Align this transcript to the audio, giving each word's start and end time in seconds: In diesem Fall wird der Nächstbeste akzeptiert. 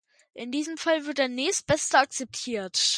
In 0.33 0.51
diesem 0.51 0.77
Fall 0.77 1.05
wird 1.05 1.19
der 1.19 1.27
Nächstbeste 1.27 1.99
akzeptiert. 1.99 2.75